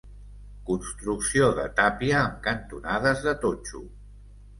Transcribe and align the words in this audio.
Construcció 0.69 1.49
de 1.59 1.65
tàpia 1.79 2.15
amb 2.21 2.39
cantonades 2.47 3.21
de 3.27 3.35
totxo. 3.45 3.83